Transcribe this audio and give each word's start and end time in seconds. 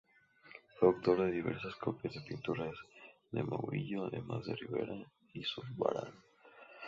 Fue 0.79 0.89
autor 0.89 1.21
de 1.27 1.31
diversas 1.31 1.75
copias 1.75 2.11
de 2.15 2.21
pinturas 2.21 2.73
de 3.31 3.43
Murillo, 3.43 4.05
además 4.05 4.43
de 4.47 4.55
Ribera 4.55 4.95
y 5.31 5.43
Zurbarán. 5.43 6.11